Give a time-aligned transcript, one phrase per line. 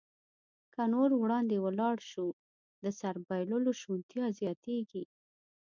[0.73, 2.25] که نور وړاندې ولاړ شو،
[2.83, 5.03] د سر بایللو شونتیا زیاتېږي.